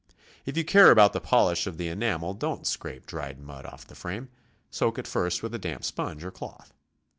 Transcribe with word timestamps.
If 0.47 0.57
you 0.57 0.65
care 0.65 0.89
about 0.89 1.13
the 1.13 1.21
polish 1.21 1.67
of 1.67 1.77
the 1.77 1.87
enamel, 1.87 2.33
don't 2.33 2.65
scrape 2.65 3.05
dried 3.05 3.37
mud 3.39 3.67
off 3.67 3.85
the 3.85 3.93
frame; 3.93 4.29
soak 4.71 4.97
it 4.97 5.05
first 5.05 5.43
with 5.43 5.53
a 5.53 5.59
damp 5.59 5.83
sponge 5.83 6.23
or 6.25 6.31
cloth. 6.31 6.73